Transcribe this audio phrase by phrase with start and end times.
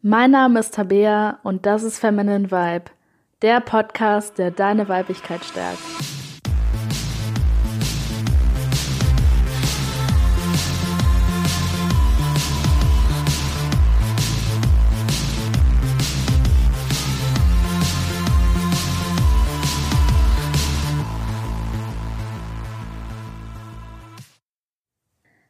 [0.00, 2.84] Mein Name ist Tabea und das ist Feminine Vibe,
[3.42, 5.80] der Podcast, der deine Weiblichkeit stärkt.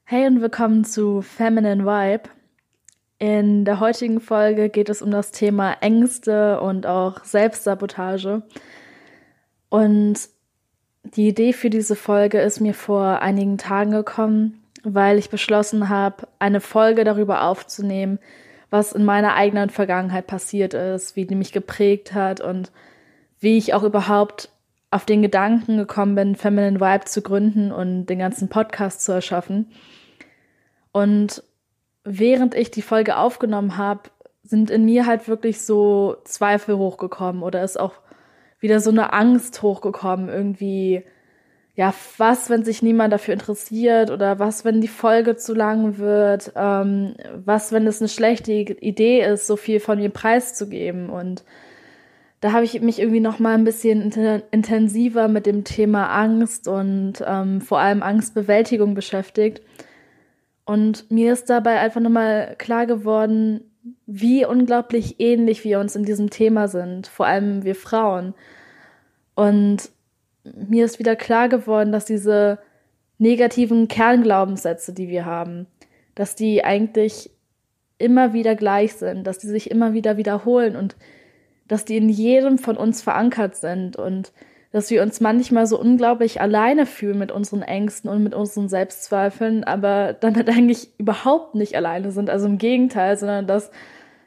[0.05, 2.31] Hey und willkommen zu Feminine Vibe.
[3.19, 8.43] In der heutigen Folge geht es um das Thema Ängste und auch Selbstsabotage.
[9.69, 10.29] Und
[11.03, 16.29] die Idee für diese Folge ist mir vor einigen Tagen gekommen, weil ich beschlossen habe,
[16.39, 18.21] eine Folge darüber aufzunehmen,
[18.71, 22.71] was in meiner eigenen Vergangenheit passiert ist, wie die mich geprägt hat und
[23.41, 24.51] wie ich auch überhaupt
[24.91, 29.71] auf den Gedanken gekommen bin, Feminine Vibe zu gründen und den ganzen Podcast zu erschaffen.
[30.93, 31.43] Und
[32.09, 34.11] während ich die Folge aufgenommen habe,
[34.43, 37.95] sind in mir halt wirklich so Zweifel hochgekommen oder ist auch
[38.61, 41.03] wieder so eine Angst hochgekommen, irgendwie,
[41.75, 46.53] ja, was, wenn sich niemand dafür interessiert oder was, wenn die Folge zu lang wird,
[46.57, 51.11] ähm, was, wenn es eine schlechte Idee ist, so viel von mir preiszugeben.
[51.11, 51.45] Und
[52.41, 54.13] da habe ich mich irgendwie noch mal ein bisschen
[54.51, 59.61] intensiver mit dem Thema Angst und ähm, vor allem Angstbewältigung beschäftigt
[60.69, 63.63] und mir ist dabei einfach nochmal klar geworden,
[64.05, 68.35] wie unglaublich ähnlich wir uns in diesem Thema sind, vor allem wir Frauen.
[69.35, 69.89] Und
[70.45, 72.59] mir ist wieder klar geworden, dass diese
[73.17, 75.69] negativen Kernglaubenssätze, die wir haben,
[76.15, 77.31] dass die eigentlich
[77.97, 80.97] immer wieder gleich sind, dass die sich immer wieder wiederholen und
[81.67, 84.35] dass die in jedem von uns verankert sind und
[84.71, 89.65] dass wir uns manchmal so unglaublich alleine fühlen mit unseren Ängsten und mit unseren Selbstzweifeln,
[89.65, 92.29] aber damit eigentlich überhaupt nicht alleine sind.
[92.31, 93.71] Also im Gegenteil, sondern dass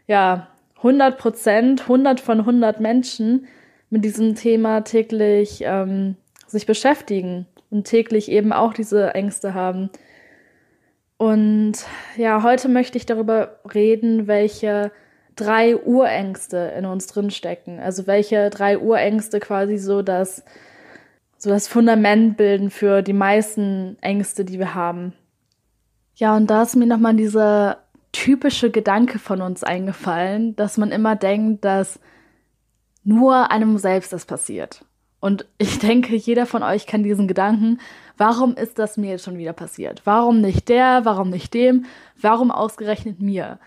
[0.07, 0.47] ja
[0.77, 3.47] 100 Prozent, 100 von 100 Menschen
[3.89, 6.15] mit diesem Thema täglich ähm,
[6.47, 9.89] sich beschäftigen und täglich eben auch diese Ängste haben.
[11.17, 11.73] Und
[12.17, 14.91] ja, heute möchte ich darüber reden, welche
[15.35, 17.79] drei Urängste in uns drin stecken.
[17.79, 20.43] Also welche drei Urängste quasi so das,
[21.37, 25.13] so das Fundament bilden für die meisten Ängste, die wir haben.
[26.15, 27.77] Ja, und da ist mir nochmal dieser
[28.11, 31.99] typische Gedanke von uns eingefallen, dass man immer denkt, dass
[33.03, 34.85] nur einem selbst das passiert.
[35.19, 37.79] Und ich denke, jeder von euch kann diesen Gedanken,
[38.17, 40.01] warum ist das mir jetzt schon wieder passiert?
[40.03, 41.05] Warum nicht der?
[41.05, 41.85] Warum nicht dem?
[42.19, 43.59] Warum ausgerechnet mir?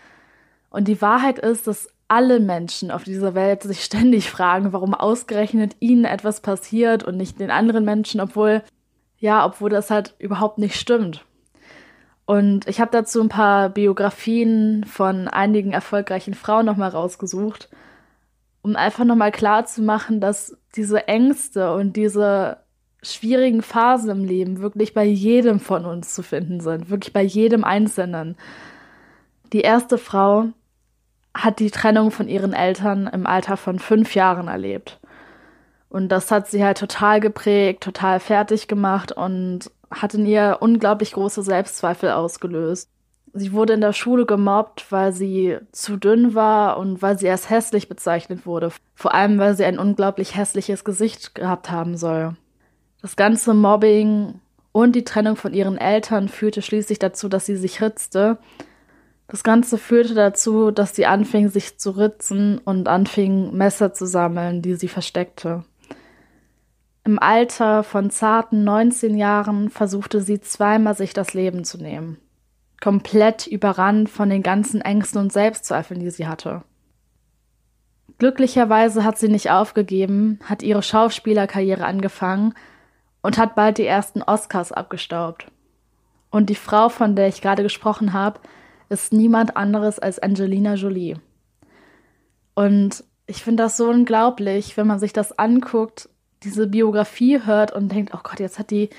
[0.75, 5.77] Und die Wahrheit ist, dass alle Menschen auf dieser Welt sich ständig fragen, warum ausgerechnet
[5.79, 8.61] ihnen etwas passiert und nicht den anderen Menschen, obwohl,
[9.17, 11.23] ja, obwohl das halt überhaupt nicht stimmt.
[12.25, 17.69] Und ich habe dazu ein paar Biografien von einigen erfolgreichen Frauen nochmal rausgesucht,
[18.61, 22.57] um einfach nochmal klar zu machen, dass diese Ängste und diese
[23.01, 27.63] schwierigen Phasen im Leben wirklich bei jedem von uns zu finden sind, wirklich bei jedem
[27.63, 28.35] Einzelnen.
[29.53, 30.49] Die erste Frau,
[31.35, 34.99] hat die Trennung von ihren Eltern im Alter von fünf Jahren erlebt.
[35.89, 41.11] Und das hat sie halt total geprägt, total fertig gemacht und hat in ihr unglaublich
[41.11, 42.89] große Selbstzweifel ausgelöst.
[43.33, 47.49] Sie wurde in der Schule gemobbt, weil sie zu dünn war und weil sie als
[47.49, 48.71] hässlich bezeichnet wurde.
[48.95, 52.35] Vor allem, weil sie ein unglaublich hässliches Gesicht gehabt haben soll.
[53.01, 54.39] Das ganze Mobbing
[54.71, 58.37] und die Trennung von ihren Eltern führte schließlich dazu, dass sie sich ritzte
[59.27, 64.61] das Ganze führte dazu, dass sie anfing, sich zu ritzen und anfing, Messer zu sammeln,
[64.61, 65.63] die sie versteckte.
[67.03, 72.17] Im Alter von zarten 19 Jahren versuchte sie zweimal, sich das Leben zu nehmen.
[72.81, 76.63] Komplett überrannt von den ganzen Ängsten und Selbstzweifeln, die sie hatte.
[78.17, 82.53] Glücklicherweise hat sie nicht aufgegeben, hat ihre Schauspielerkarriere angefangen
[83.21, 85.47] und hat bald die ersten Oscars abgestaubt.
[86.29, 88.39] Und die Frau, von der ich gerade gesprochen habe,
[88.89, 91.15] ist niemand anderes als Angelina Jolie.
[92.53, 96.09] Und ich finde das so unglaublich, wenn man sich das anguckt,
[96.43, 98.89] diese Biografie hört und denkt, oh Gott, jetzt hat die,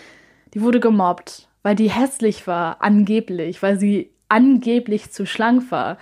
[0.55, 5.99] die wurde gemobbt, weil die hässlich war, angeblich, weil sie angeblich zu schlank war.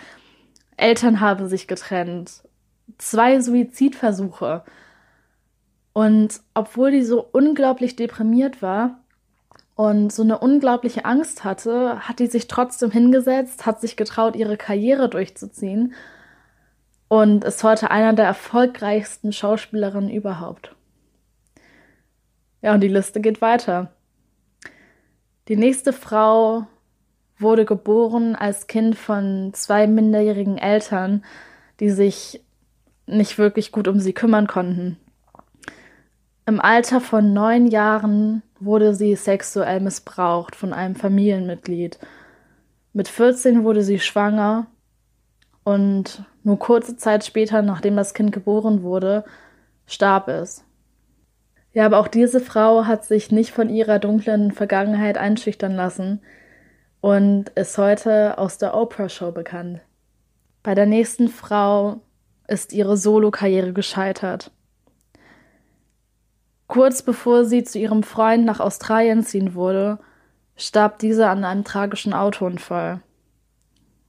[0.76, 2.42] Eltern haben sich getrennt,
[2.98, 4.64] zwei Suizidversuche.
[5.92, 9.03] Und obwohl die so unglaublich deprimiert war,
[9.74, 14.56] und so eine unglaubliche Angst hatte, hat die sich trotzdem hingesetzt, hat sich getraut, ihre
[14.56, 15.94] Karriere durchzuziehen
[17.08, 20.74] und ist heute einer der erfolgreichsten Schauspielerinnen überhaupt.
[22.62, 23.92] Ja, und die Liste geht weiter.
[25.48, 26.66] Die nächste Frau
[27.38, 31.24] wurde geboren als Kind von zwei minderjährigen Eltern,
[31.80, 32.42] die sich
[33.06, 34.98] nicht wirklich gut um sie kümmern konnten.
[36.46, 41.98] Im Alter von neun Jahren wurde sie sexuell missbraucht von einem Familienmitglied.
[42.92, 44.66] Mit 14 wurde sie schwanger
[45.64, 49.24] und nur kurze Zeit später, nachdem das Kind geboren wurde,
[49.86, 50.64] starb es.
[51.72, 56.20] Ja, aber auch diese Frau hat sich nicht von ihrer dunklen Vergangenheit einschüchtern lassen
[57.00, 59.80] und ist heute aus der Oprah-Show bekannt.
[60.62, 62.00] Bei der nächsten Frau
[62.46, 64.52] ist ihre Solokarriere gescheitert.
[66.66, 69.98] Kurz bevor sie zu ihrem Freund nach Australien ziehen wurde,
[70.56, 73.00] starb dieser an einem tragischen Autounfall.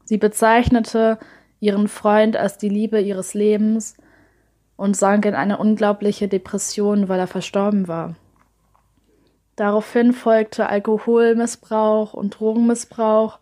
[0.05, 1.17] Sie bezeichnete
[1.59, 3.97] ihren Freund als die Liebe ihres Lebens
[4.77, 8.15] und sank in eine unglaubliche Depression, weil er verstorben war.
[9.55, 13.39] Daraufhin folgte Alkoholmissbrauch und Drogenmissbrauch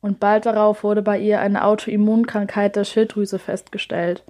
[0.00, 4.24] und bald darauf wurde bei ihr eine Autoimmunkrankheit der Schilddrüse festgestellt.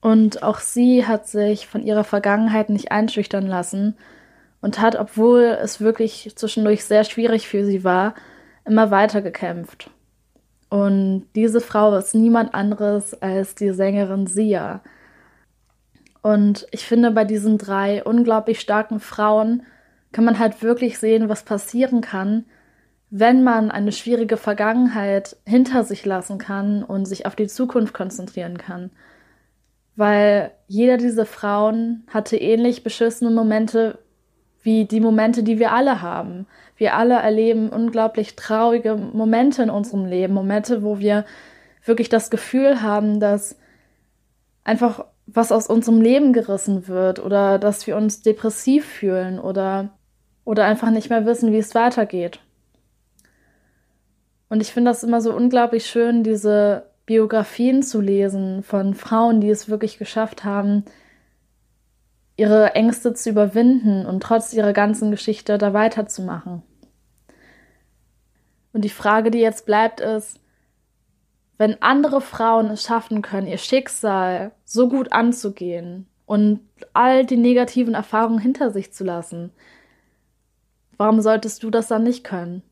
[0.00, 3.96] Und auch sie hat sich von ihrer Vergangenheit nicht einschüchtern lassen
[4.60, 8.14] und hat, obwohl es wirklich zwischendurch sehr schwierig für sie war,
[8.64, 9.90] immer weiter gekämpft.
[10.70, 14.80] Und diese Frau ist niemand anderes als die Sängerin Sia.
[16.22, 19.64] Und ich finde, bei diesen drei unglaublich starken Frauen
[20.12, 22.44] kann man halt wirklich sehen, was passieren kann,
[23.10, 28.56] wenn man eine schwierige Vergangenheit hinter sich lassen kann und sich auf die Zukunft konzentrieren
[28.58, 28.90] kann.
[30.00, 33.98] Weil jeder dieser Frauen hatte ähnlich beschissene Momente
[34.62, 36.46] wie die Momente, die wir alle haben.
[36.78, 41.26] Wir alle erleben unglaublich traurige Momente in unserem Leben, Momente, wo wir
[41.84, 43.58] wirklich das Gefühl haben, dass
[44.64, 49.90] einfach was aus unserem Leben gerissen wird oder dass wir uns depressiv fühlen oder,
[50.46, 52.40] oder einfach nicht mehr wissen, wie es weitergeht.
[54.48, 59.50] Und ich finde das immer so unglaublich schön, diese Biografien zu lesen von Frauen, die
[59.50, 60.84] es wirklich geschafft haben,
[62.36, 66.62] ihre Ängste zu überwinden und trotz ihrer ganzen Geschichte da weiterzumachen.
[68.72, 70.38] Und die Frage, die jetzt bleibt, ist,
[71.58, 76.60] wenn andere Frauen es schaffen können, ihr Schicksal so gut anzugehen und
[76.92, 79.50] all die negativen Erfahrungen hinter sich zu lassen,
[80.96, 82.62] warum solltest du das dann nicht können?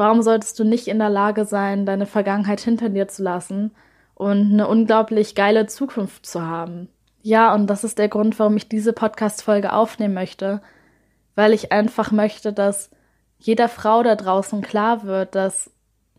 [0.00, 3.72] Warum solltest du nicht in der Lage sein, deine Vergangenheit hinter dir zu lassen
[4.14, 6.88] und eine unglaublich geile Zukunft zu haben?
[7.20, 10.62] Ja, und das ist der Grund, warum ich diese Podcast-Folge aufnehmen möchte,
[11.34, 12.90] weil ich einfach möchte, dass
[13.40, 15.70] jeder Frau da draußen klar wird, dass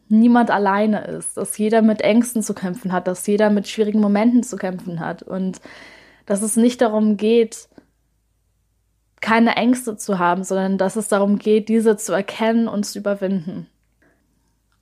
[0.09, 4.43] niemand alleine ist, dass jeder mit Ängsten zu kämpfen hat, dass jeder mit schwierigen Momenten
[4.43, 5.59] zu kämpfen hat und
[6.27, 7.67] dass es nicht darum geht,
[9.21, 13.67] keine Ängste zu haben, sondern dass es darum geht, diese zu erkennen und zu überwinden.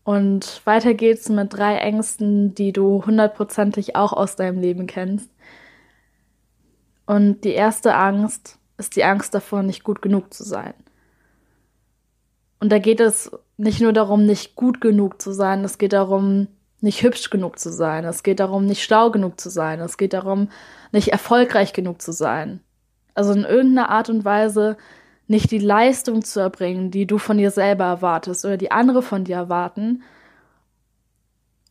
[0.04, 5.30] Und weiter geht's mit drei Ängsten, die du hundertprozentig auch aus deinem Leben kennst.
[7.06, 10.74] Und die erste Angst ist die Angst davor, nicht gut genug zu sein.
[12.60, 16.48] Und da geht es nicht nur darum, nicht gut genug zu sein, es geht darum,
[16.82, 20.14] nicht hübsch genug zu sein, es geht darum, nicht schlau genug zu sein, es geht
[20.14, 20.50] darum,
[20.92, 22.62] nicht erfolgreich genug zu sein.
[23.20, 24.78] Also in irgendeiner Art und Weise
[25.28, 29.26] nicht die Leistung zu erbringen, die du von dir selber erwartest oder die andere von
[29.26, 30.04] dir erwarten,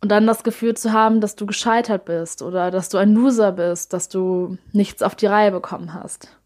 [0.02, 3.52] und dann das Gefühl zu haben, dass du gescheitert bist oder dass du ein Loser
[3.52, 6.38] bist, dass du nichts auf die Reihe bekommen hast.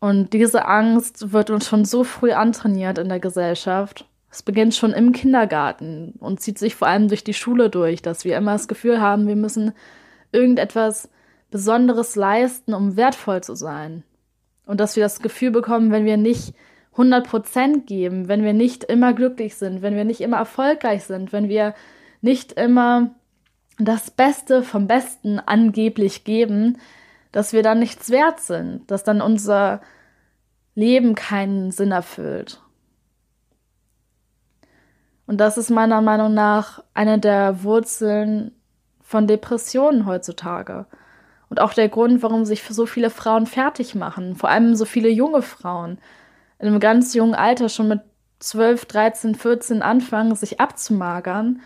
[0.00, 4.06] Und diese Angst wird uns schon so früh antrainiert in der Gesellschaft.
[4.30, 8.24] Es beginnt schon im Kindergarten und zieht sich vor allem durch die Schule durch, dass
[8.24, 9.72] wir immer das Gefühl haben, wir müssen
[10.32, 11.10] irgendetwas
[11.50, 14.04] Besonderes leisten, um wertvoll zu sein.
[14.66, 16.54] Und dass wir das Gefühl bekommen, wenn wir nicht
[16.92, 21.32] 100 Prozent geben, wenn wir nicht immer glücklich sind, wenn wir nicht immer erfolgreich sind,
[21.32, 21.74] wenn wir
[22.20, 23.10] nicht immer
[23.78, 26.78] das Beste vom Besten angeblich geben,
[27.32, 29.80] dass wir dann nichts wert sind, dass dann unser
[30.74, 32.60] Leben keinen Sinn erfüllt.
[35.26, 38.52] Und das ist meiner Meinung nach eine der Wurzeln
[39.00, 40.86] von Depressionen heutzutage.
[41.50, 45.10] Und auch der Grund, warum sich so viele Frauen fertig machen, vor allem so viele
[45.10, 45.98] junge Frauen,
[46.58, 48.00] in einem ganz jungen Alter schon mit
[48.38, 51.60] 12, 13, 14 anfangen, sich abzumagern,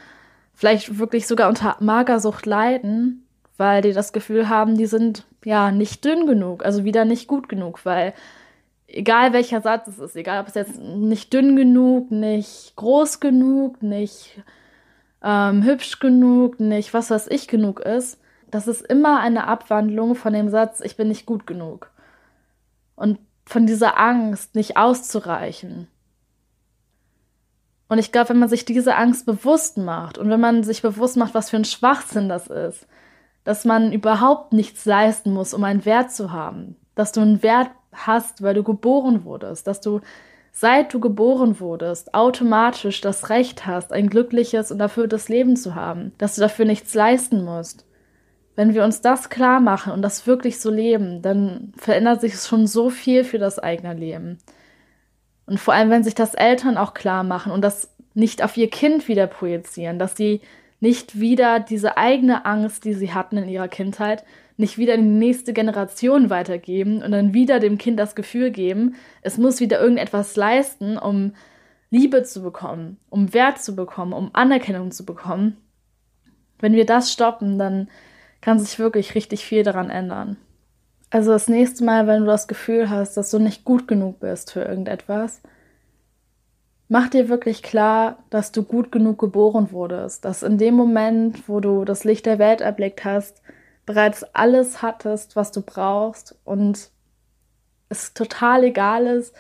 [0.55, 3.27] vielleicht wirklich sogar unter Magersucht leiden,
[3.57, 7.49] weil die das Gefühl haben, die sind ja nicht dünn genug, also wieder nicht gut
[7.49, 8.15] genug, weil
[8.87, 13.83] egal welcher Satz es ist, egal ob es jetzt nicht dünn genug, nicht groß genug,
[13.83, 14.43] nicht
[15.23, 18.19] ähm, hübsch genug, nicht was weiß ich genug ist,
[18.55, 21.91] das ist immer eine Abwandlung von dem Satz, ich bin nicht gut genug.
[22.95, 25.89] Und von dieser Angst nicht auszureichen.
[27.89, 31.17] Und ich glaube, wenn man sich diese Angst bewusst macht und wenn man sich bewusst
[31.17, 32.87] macht, was für ein Schwachsinn das ist,
[33.43, 37.71] dass man überhaupt nichts leisten muss, um einen Wert zu haben, dass du einen Wert
[37.93, 40.01] hast, weil du geboren wurdest, dass du
[40.53, 46.13] seit du geboren wurdest automatisch das Recht hast, ein glückliches und erfülltes Leben zu haben,
[46.19, 47.85] dass du dafür nichts leisten musst.
[48.57, 52.67] Wenn wir uns das klar machen und das wirklich so leben, dann verändert sich schon
[52.67, 54.39] so viel für das eigene Leben.
[55.47, 58.71] Und vor allem, wenn sich das Eltern auch klar machen und das nicht auf ihr
[58.71, 60.41] Kind wieder projizieren, dass sie
[60.81, 64.25] nicht wieder diese eigene Angst, die sie hatten in ihrer Kindheit,
[64.57, 68.95] nicht wieder in die nächste Generation weitergeben und dann wieder dem Kind das Gefühl geben,
[69.23, 71.33] es muss wieder irgendetwas leisten, um
[71.91, 75.57] Liebe zu bekommen, um Wert zu bekommen, um Anerkennung zu bekommen.
[76.61, 77.89] Wenn wir das stoppen, dann
[78.45, 80.37] kann sich wirklich richtig viel daran ändern.
[81.09, 84.53] Also das nächste Mal, wenn du das Gefühl hast, dass du nicht gut genug bist
[84.53, 85.41] für irgendetwas,
[86.91, 91.61] mach dir wirklich klar, dass du gut genug geboren wurdest, dass in dem Moment, wo
[91.61, 93.41] du das Licht der Welt erblickt hast,
[93.87, 96.91] bereits alles hattest, was du brauchst und
[97.89, 99.35] es total egal ist,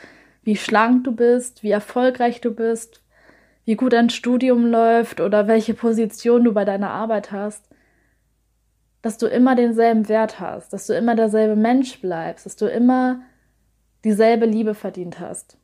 [0.44, 3.02] wie schlank du bist, wie erfolgreich du bist,
[3.66, 7.68] wie gut dein Studium läuft oder welche Position du bei deiner Arbeit hast
[9.04, 13.20] dass du immer denselben Wert hast, dass du immer derselbe Mensch bleibst, dass du immer
[14.02, 15.58] dieselbe Liebe verdient hast.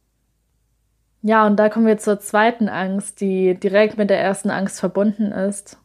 [1.23, 5.33] Ja, und da kommen wir zur zweiten Angst, die direkt mit der ersten Angst verbunden
[5.33, 5.79] ist,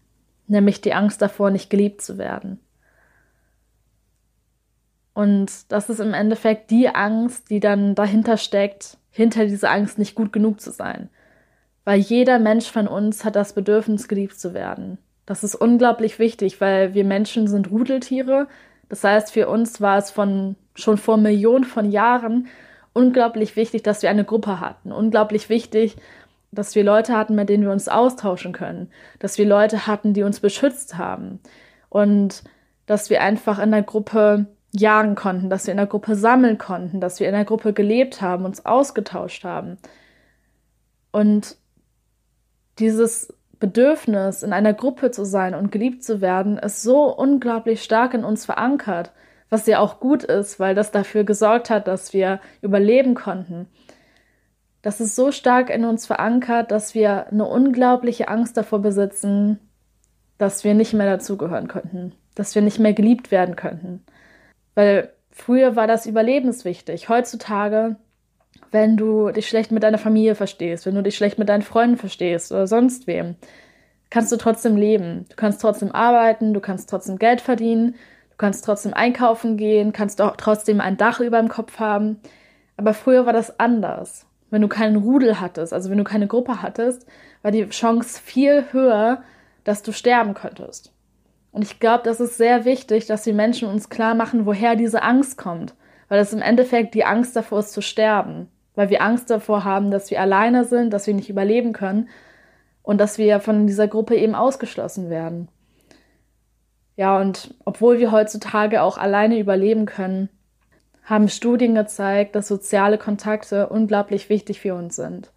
[0.48, 2.60] nämlich die Angst davor, nicht geliebt zu werden.
[5.14, 10.14] Und das ist im Endeffekt die Angst, die dann dahinter steckt, hinter dieser Angst nicht
[10.14, 11.10] gut genug zu sein.
[11.86, 14.98] Weil jeder Mensch von uns hat das Bedürfnis, geliebt zu werden.
[15.26, 18.48] Das ist unglaublich wichtig, weil wir Menschen sind Rudeltiere.
[18.90, 22.48] Das heißt, für uns war es von schon vor Millionen von Jahren
[22.94, 24.92] unglaublich wichtig, dass wir eine Gruppe hatten.
[24.92, 25.98] Unglaublich wichtig,
[26.52, 28.90] dass wir Leute hatten, mit denen wir uns austauschen können.
[29.20, 31.40] Dass wir Leute hatten, die uns beschützt haben.
[31.90, 32.44] Und
[32.86, 37.00] dass wir einfach in der Gruppe jagen konnten, dass wir in der Gruppe sammeln konnten,
[37.00, 39.78] dass wir in der Gruppe gelebt haben, uns ausgetauscht haben.
[41.12, 41.58] Und
[42.80, 48.14] dieses Bedürfnis, in einer Gruppe zu sein und geliebt zu werden, ist so unglaublich stark
[48.14, 49.12] in uns verankert,
[49.50, 53.68] was ja auch gut ist, weil das dafür gesorgt hat, dass wir überleben konnten.
[54.82, 59.60] Das ist so stark in uns verankert, dass wir eine unglaubliche Angst davor besitzen,
[60.38, 64.04] dass wir nicht mehr dazugehören könnten, dass wir nicht mehr geliebt werden könnten.
[64.76, 67.10] Weil früher war das überlebenswichtig.
[67.10, 67.96] Heutzutage
[68.76, 71.96] wenn du dich schlecht mit deiner Familie verstehst, wenn du dich schlecht mit deinen Freunden
[71.96, 73.36] verstehst oder sonst wem,
[74.10, 75.26] kannst du trotzdem leben.
[75.30, 80.22] Du kannst trotzdem arbeiten, du kannst trotzdem Geld verdienen, du kannst trotzdem einkaufen gehen, kannst
[80.22, 82.20] auch trotzdem ein Dach über dem Kopf haben.
[82.76, 84.26] Aber früher war das anders.
[84.50, 87.08] Wenn du keinen Rudel hattest, also wenn du keine Gruppe hattest,
[87.44, 89.24] war die Chance viel höher,
[89.64, 90.92] dass du sterben könntest.
[91.54, 95.02] Und ich glaube, das ist sehr wichtig, dass die Menschen uns klar machen, woher diese
[95.02, 95.76] Angst kommt.
[96.10, 99.92] Weil das im Endeffekt die Angst davor ist zu sterben weil wir Angst davor haben,
[99.92, 102.10] dass wir alleine sind, dass wir nicht überleben können
[102.84, 105.48] und dass wir von dieser Gruppe eben ausgeschlossen werden.
[106.96, 110.30] Ja, und obwohl wir heutzutage auch alleine überleben können,
[111.04, 115.32] haben Studien gezeigt, dass soziale Kontakte unglaublich wichtig für uns sind.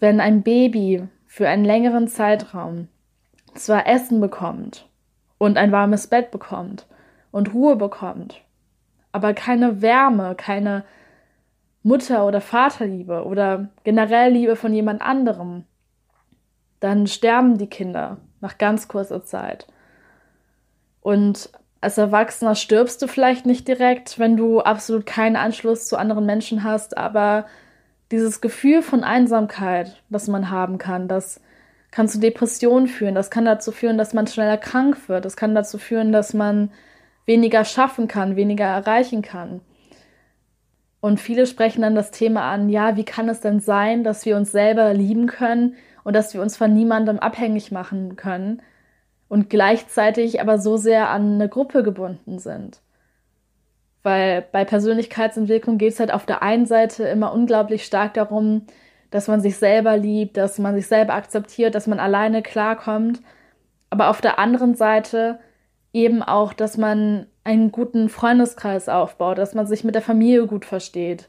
[0.00, 2.88] Wenn ein Baby für einen längeren Zeitraum
[3.54, 4.88] zwar Essen bekommt
[5.38, 6.86] und ein warmes Bett bekommt
[7.30, 8.42] und Ruhe bekommt,
[9.12, 10.84] aber keine Wärme, keine
[11.82, 15.64] Mutter- oder Vaterliebe oder generell Liebe von jemand anderem,
[16.80, 19.66] dann sterben die Kinder nach ganz kurzer Zeit.
[21.00, 26.26] Und als Erwachsener stirbst du vielleicht nicht direkt, wenn du absolut keinen Anschluss zu anderen
[26.26, 27.46] Menschen hast, aber
[28.12, 31.40] dieses Gefühl von Einsamkeit, das man haben kann, das
[31.90, 35.54] kann zu Depressionen führen, das kann dazu führen, dass man schneller krank wird, das kann
[35.54, 36.70] dazu führen, dass man
[37.26, 39.60] weniger schaffen kann, weniger erreichen kann.
[41.02, 44.36] Und viele sprechen dann das Thema an, ja, wie kann es denn sein, dass wir
[44.36, 48.62] uns selber lieben können und dass wir uns von niemandem abhängig machen können
[49.26, 52.82] und gleichzeitig aber so sehr an eine Gruppe gebunden sind.
[54.04, 58.66] Weil bei Persönlichkeitsentwicklung geht es halt auf der einen Seite immer unglaublich stark darum,
[59.10, 63.20] dass man sich selber liebt, dass man sich selber akzeptiert, dass man alleine klarkommt.
[63.90, 65.40] Aber auf der anderen Seite
[65.92, 70.64] eben auch, dass man einen guten Freundeskreis aufbaut, dass man sich mit der Familie gut
[70.64, 71.28] versteht,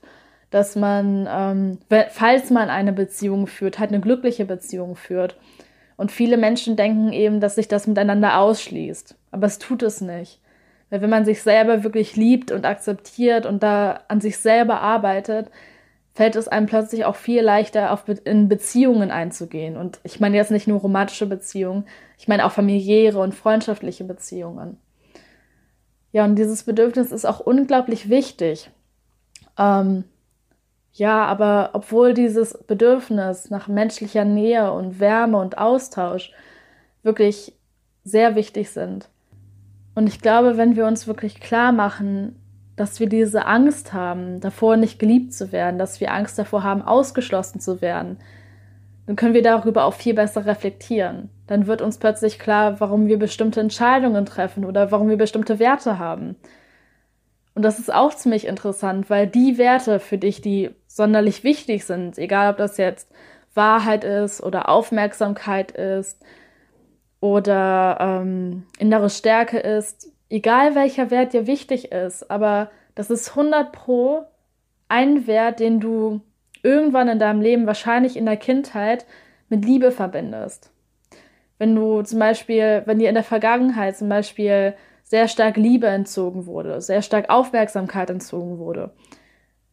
[0.52, 1.80] dass man, ähm,
[2.12, 5.36] falls man eine Beziehung führt, halt eine glückliche Beziehung führt.
[5.98, 9.16] Und viele Menschen denken eben, dass sich das miteinander ausschließt.
[9.32, 10.40] Aber es tut es nicht.
[10.90, 15.50] Weil wenn man sich selber wirklich liebt und akzeptiert und da an sich selber arbeitet,
[16.14, 19.76] fällt es einem plötzlich auch viel leichter, auf Be in Beziehungen einzugehen.
[19.76, 21.86] Und ich meine jetzt nicht nur romantische Beziehungen,
[22.20, 24.78] ich meine auch familiäre und freundschaftliche Beziehungen.
[26.14, 28.70] Ja, und dieses Bedürfnis ist auch unglaublich wichtig.
[29.58, 30.06] Ähm,
[30.94, 36.32] ja, aber obwohl dieses Bedürfnis nach menschlicher Nähe und Wärme und Austausch
[37.02, 37.54] wirklich
[38.04, 39.10] sehr wichtig sind.
[39.96, 42.36] Und ich glaube, wenn wir uns wirklich klar machen,
[42.76, 46.84] dass wir diese Angst haben, davor nicht geliebt zu werden, dass wir Angst davor haben,
[46.84, 48.18] ausgeschlossen zu werden,
[49.08, 51.30] dann können wir darüber auch viel besser reflektieren.
[51.48, 56.00] Dann wird uns plötzlich klar, warum wir bestimmte Entscheidungen treffen oder warum wir bestimmte Werte
[56.00, 56.36] haben.
[57.56, 62.18] Und das ist auch ziemlich interessant, weil die Werte für dich, die sonderlich wichtig sind,
[62.18, 63.12] egal ob das jetzt
[63.54, 66.24] Wahrheit ist oder Aufmerksamkeit ist
[67.20, 73.72] oder ähm, innere Stärke ist, egal welcher Wert dir wichtig ist, aber das ist 100
[73.72, 74.24] pro
[74.88, 76.22] ein Wert, den du
[76.64, 79.06] irgendwann in deinem Leben, wahrscheinlich in der Kindheit,
[79.50, 80.73] mit Liebe verbindest.
[81.64, 86.46] Wenn du zum Beispiel, wenn dir in der Vergangenheit zum Beispiel sehr stark Liebe entzogen
[86.46, 88.92] wurde, sehr stark Aufmerksamkeit entzogen wurde,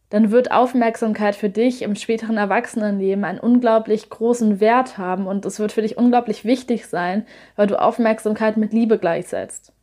[0.09, 5.59] dann wird Aufmerksamkeit für dich im späteren Erwachsenenleben einen unglaublich großen Wert haben und es
[5.59, 7.25] wird für dich unglaublich wichtig sein,
[7.57, 9.73] weil du Aufmerksamkeit mit Liebe gleichsetzt.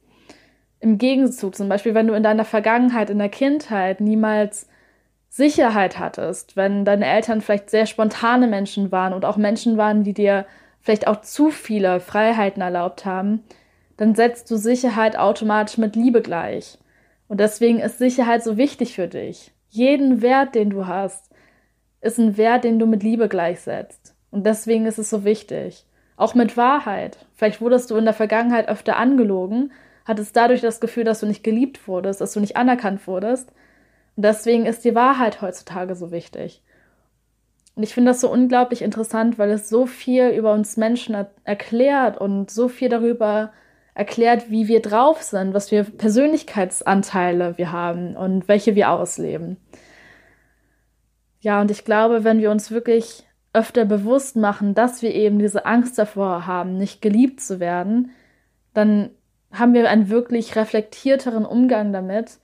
[0.81, 4.67] Im Gegenzug, zum Beispiel, wenn du in deiner Vergangenheit, in der Kindheit niemals
[5.29, 10.15] Sicherheit hattest, wenn deine Eltern vielleicht sehr spontane Menschen waren und auch Menschen waren, die
[10.15, 10.47] dir
[10.89, 13.45] vielleicht auch zu viele Freiheiten erlaubt haben,
[13.99, 16.79] dann setzt du Sicherheit automatisch mit Liebe gleich.
[17.29, 19.53] Und deswegen ist Sicherheit so wichtig für dich.
[19.69, 21.31] Jeden Wert, den du hast,
[22.01, 24.15] ist ein Wert, den du mit Liebe gleichsetzt.
[24.31, 25.85] Und deswegen ist es so wichtig.
[26.17, 27.19] Auch mit Wahrheit.
[27.35, 29.71] Vielleicht wurdest du in der Vergangenheit öfter angelogen
[30.07, 33.51] hattest dadurch das Gefühl, dass du nicht geliebt wurdest, dass du nicht anerkannt wurdest.
[34.17, 36.63] Und deswegen ist die Wahrheit heutzutage so wichtig.
[37.79, 41.31] Und ich finde das so unglaublich interessant, weil es so viel über uns Menschen er
[41.45, 43.53] erklärt und so viel darüber
[43.95, 49.59] erklärt, wie wir drauf sind, was für Persönlichkeitsanteile wir haben und welche wir ausleben.
[51.39, 55.65] Ja, und ich glaube, wenn wir uns wirklich öfter bewusst machen, dass wir eben diese
[55.65, 58.11] Angst davor haben, nicht geliebt zu werden,
[58.75, 59.11] dann
[59.53, 62.41] haben wir einen wirklich reflektierteren Umgang damit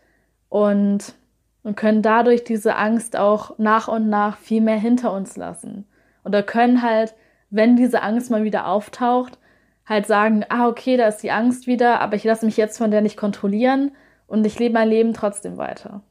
[0.49, 1.17] und,
[1.65, 5.85] und können dadurch diese Angst auch nach und nach viel mehr hinter uns lassen.
[6.25, 7.15] Oder können halt,
[7.51, 9.39] wenn diese Angst mal wieder auftaucht,
[9.85, 12.93] halt sagen, ah, okay, da ist die Angst wieder, aber ich lasse mich jetzt von
[12.93, 13.91] der nicht kontrollieren
[14.29, 16.03] und ich lebe mein Leben trotzdem weiter.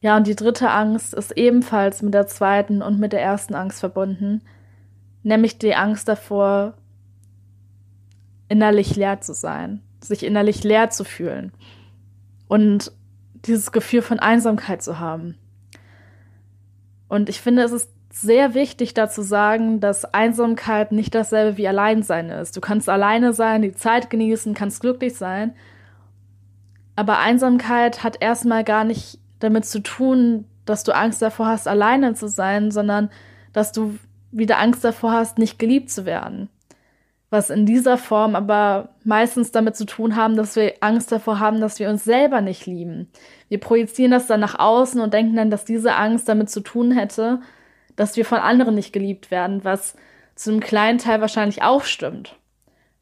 [0.00, 3.78] Ja, und die dritte Angst ist ebenfalls mit der zweiten und mit der ersten Angst
[3.78, 4.42] verbunden,
[5.22, 6.74] nämlich die Angst davor,
[8.48, 11.52] innerlich leer zu sein sich innerlich leer zu fühlen
[12.48, 12.92] und
[13.44, 15.36] dieses Gefühl von Einsamkeit zu haben.
[17.08, 22.30] Und ich finde, es ist sehr wichtig dazu sagen, dass Einsamkeit nicht dasselbe wie Alleinsein
[22.30, 22.56] ist.
[22.56, 25.54] Du kannst alleine sein, die Zeit genießen, kannst glücklich sein.
[26.94, 32.14] Aber Einsamkeit hat erstmal gar nicht damit zu tun, dass du Angst davor hast, alleine
[32.14, 33.10] zu sein, sondern
[33.52, 33.98] dass du
[34.30, 36.48] wieder Angst davor hast, nicht geliebt zu werden
[37.32, 41.62] was in dieser Form aber meistens damit zu tun haben, dass wir Angst davor haben,
[41.62, 43.10] dass wir uns selber nicht lieben.
[43.48, 46.92] Wir projizieren das dann nach außen und denken dann, dass diese Angst damit zu tun
[46.92, 47.40] hätte,
[47.96, 49.96] dass wir von anderen nicht geliebt werden, was
[50.34, 52.36] zu einem kleinen Teil wahrscheinlich auch stimmt.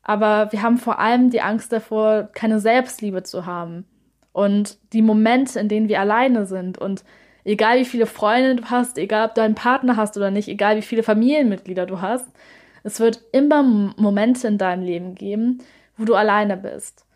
[0.05, 3.85] Aber wir haben vor allem die Angst davor, keine Selbstliebe zu haben.
[4.31, 7.03] Und die Momente, in denen wir alleine sind und
[7.45, 10.77] egal wie viele Freunde du hast, egal ob du einen Partner hast oder nicht, egal
[10.77, 12.29] wie viele Familienmitglieder du hast,
[12.83, 15.63] es wird immer Momente in deinem Leben geben,
[15.97, 17.07] wo du alleine bist.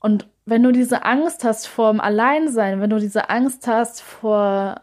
[0.00, 4.80] Und wenn du diese Angst hast vor dem Alleinsein, wenn du diese Angst hast vor,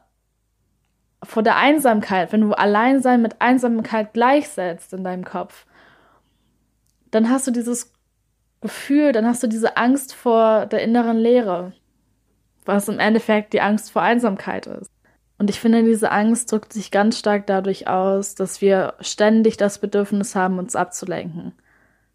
[1.23, 5.65] vor der Einsamkeit, wenn du Alleinsein mit Einsamkeit gleichsetzt in deinem Kopf,
[7.11, 7.93] dann hast du dieses
[8.61, 11.73] Gefühl, dann hast du diese Angst vor der inneren Leere,
[12.65, 14.91] was im Endeffekt die Angst vor Einsamkeit ist.
[15.39, 19.79] Und ich finde, diese Angst drückt sich ganz stark dadurch aus, dass wir ständig das
[19.79, 21.53] Bedürfnis haben, uns abzulenken.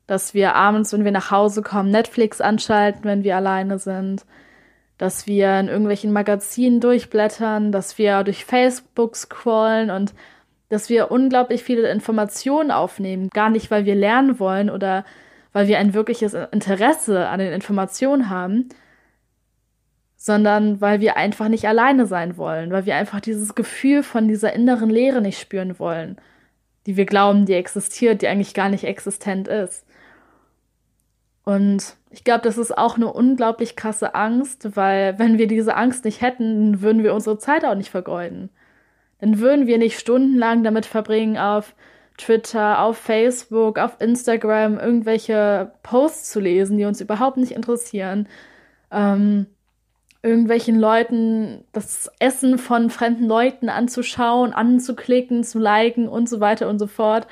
[0.09, 4.25] Dass wir abends, wenn wir nach Hause kommen, Netflix anschalten, wenn wir alleine sind.
[4.99, 10.15] Dass wir in irgendwelchen Magazinen durchblättern, dass wir durch Facebook scrollen und
[10.69, 13.29] dass wir unglaublich viele Informationen aufnehmen.
[13.29, 15.05] Gar nicht, weil wir lernen wollen oder
[15.53, 18.71] weil wir ein wirkliches Interesse an den Informationen haben,
[20.23, 24.53] sondern weil wir einfach nicht alleine sein wollen, weil wir einfach dieses Gefühl von dieser
[24.53, 26.17] inneren Leere nicht spüren wollen,
[26.87, 29.85] die wir glauben, die existiert, die eigentlich gar nicht existent ist.
[31.43, 36.05] Und ich glaube, das ist auch eine unglaublich krasse Angst, weil wenn wir diese Angst
[36.05, 38.51] nicht hätten, würden wir unsere Zeit auch nicht vergeuden.
[39.19, 41.75] dann würden wir nicht stundenlang damit verbringen, auf
[42.17, 48.29] Twitter, auf Facebook, auf Instagram irgendwelche Posts zu lesen, die uns überhaupt nicht interessieren.
[48.93, 49.47] Ähm,
[50.23, 56.79] irgendwelchen Leuten das Essen von fremden Leuten anzuschauen, anzuklicken, zu liken und so weiter und
[56.79, 57.27] so fort,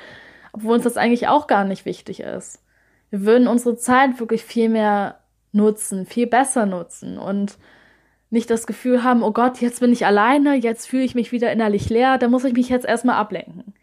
[0.51, 2.59] obwohl uns das eigentlich auch gar nicht wichtig ist.
[3.09, 5.19] Wir würden unsere Zeit wirklich viel mehr
[5.53, 7.57] nutzen, viel besser nutzen und
[8.29, 11.51] nicht das Gefühl haben, oh Gott, jetzt bin ich alleine, jetzt fühle ich mich wieder
[11.51, 13.73] innerlich leer, da muss ich mich jetzt erstmal ablenken.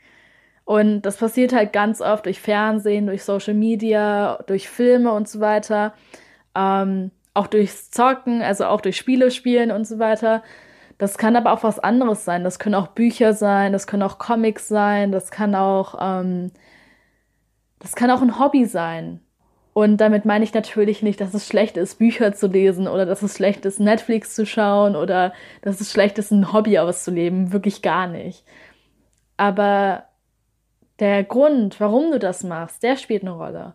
[0.64, 5.40] Und das passiert halt ganz oft durch Fernsehen, durch Social Media, durch Filme und so
[5.40, 5.94] weiter.
[6.54, 10.42] Ähm, auch durchs Zocken, also auch durch Spiele spielen und so weiter.
[10.98, 12.44] Das kann aber auch was anderes sein.
[12.44, 16.50] Das können auch Bücher sein, das können auch Comics sein, das kann auch, ähm,
[17.78, 19.20] das kann auch ein Hobby sein.
[19.72, 23.22] Und damit meine ich natürlich nicht, dass es schlecht ist, Bücher zu lesen oder dass
[23.22, 27.52] es schlecht ist, Netflix zu schauen oder dass es schlecht ist, ein Hobby auszuleben.
[27.52, 28.44] Wirklich gar nicht.
[29.36, 30.04] Aber
[30.98, 33.74] der Grund, warum du das machst, der spielt eine Rolle.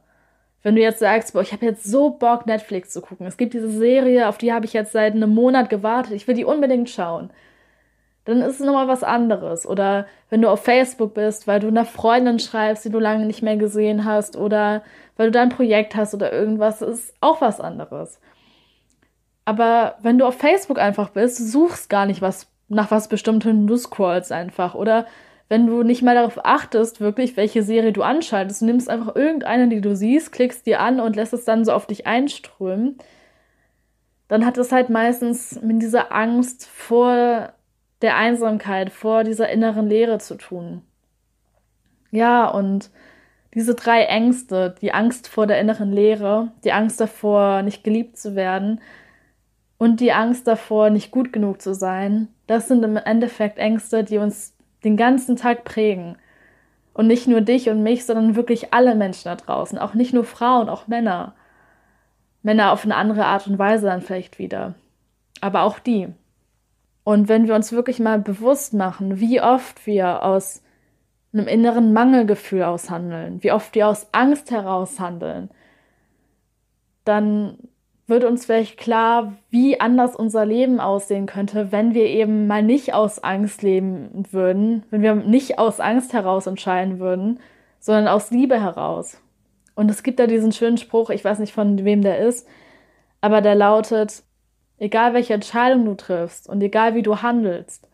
[0.64, 3.28] Wenn du jetzt sagst, boah, ich habe jetzt so Bock, Netflix zu gucken.
[3.28, 6.14] Es gibt diese Serie, auf die habe ich jetzt seit einem Monat gewartet.
[6.14, 7.30] Ich will die unbedingt schauen.
[8.26, 9.68] Dann ist es nochmal was anderes.
[9.68, 13.44] Oder wenn du auf Facebook bist, weil du einer Freundin schreibst, die du lange nicht
[13.44, 14.84] mehr gesehen hast, oder
[15.18, 18.22] weil du da ein Projekt hast oder irgendwas, ist auch was anderes.
[19.44, 23.76] Aber wenn du auf Facebook einfach bist, suchst gar nicht was nach was Bestimmtem, du
[23.76, 24.76] scrollst einfach.
[24.76, 25.06] Oder
[25.54, 29.70] wenn du nicht mal darauf achtest, wirklich, welche Serie du anschaltest, du nimmst einfach irgendeine,
[29.70, 32.98] die du siehst, klickst dir an und lässt es dann so auf dich einströmen,
[34.28, 37.54] dann hat es halt meistens mit dieser Angst vor
[38.02, 40.82] der Einsamkeit, vor dieser inneren Leere zu tun.
[42.10, 42.90] Ja, und
[43.54, 48.36] diese drei Ängste, die Angst vor der inneren Leere, die Angst davor, nicht geliebt zu
[48.36, 48.82] werden
[49.78, 54.18] und die Angst davor, nicht gut genug zu sein, das sind im Endeffekt Ängste, die
[54.18, 54.53] uns
[54.84, 56.18] den ganzen Tag prägen.
[56.94, 59.80] Und nicht nur dich und mich, sondern wirklich alle Menschen da draußen.
[59.80, 61.34] Auch nicht nur Frauen, auch Männer.
[62.44, 64.76] Männer auf eine andere Art und Weise dann vielleicht wieder.
[65.42, 66.10] Aber auch die.
[67.04, 70.62] Und wenn wir uns wirklich mal bewusst machen, wie oft wir aus
[71.34, 75.50] einem inneren Mangelgefühl aushandeln, wie oft wir aus Angst heraus handeln,
[77.06, 77.58] dann
[78.06, 82.94] wird uns vielleicht klar, wie anders unser Leben aussehen könnte, wenn wir eben mal nicht
[82.94, 87.40] aus Angst leben würden, wenn wir nicht aus Angst heraus entscheiden würden,
[87.80, 89.22] sondern aus Liebe heraus.
[89.76, 92.48] Und es gibt da diesen schönen Spruch, ich weiß nicht von wem der ist,
[93.22, 94.24] aber der lautet,
[94.78, 97.88] egal welche Entscheidung du triffst und egal wie du handelst,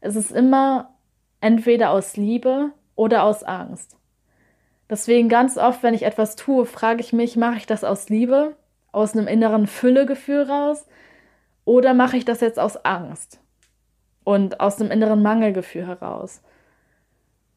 [0.00, 0.94] es ist immer
[1.40, 3.96] entweder aus Liebe oder aus Angst.
[4.88, 8.56] Deswegen ganz oft, wenn ich etwas tue, frage ich mich, mache ich das aus Liebe
[8.92, 10.86] aus einem inneren Füllegefühl raus
[11.64, 13.40] oder mache ich das jetzt aus Angst
[14.24, 16.42] und aus einem inneren Mangelgefühl heraus?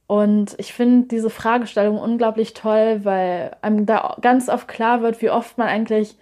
[0.08, 5.32] Und ich finde diese Fragestellung unglaublich toll, weil einem da ganz oft klar wird, wie
[5.32, 6.18] oft man eigentlich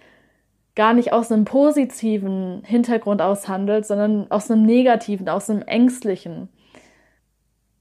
[0.74, 6.48] gar nicht aus einem positiven Hintergrund aushandelt, sondern aus einem negativen, aus einem ängstlichen.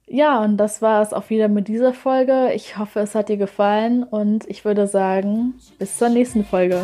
[0.06, 2.52] Ja, und das war es auch wieder mit dieser Folge.
[2.54, 6.84] Ich hoffe, es hat dir gefallen und ich würde sagen, bis zur nächsten Folge.